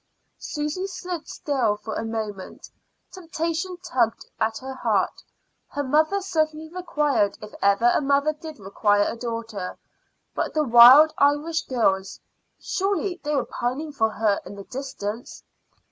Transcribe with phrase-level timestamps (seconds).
[0.39, 2.71] Susy stood still for a moment.
[3.11, 5.21] Temptation tugged at her heart.
[5.67, 9.77] Her mother certainly required if ever a mother did require a daughter.
[10.33, 12.19] But the Wild Irish Girls
[12.59, 15.43] surely they were pining for her in the distance!